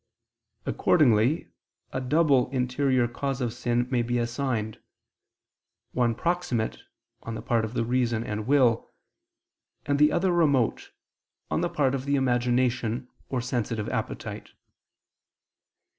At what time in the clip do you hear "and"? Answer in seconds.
8.23-8.47, 9.85-9.99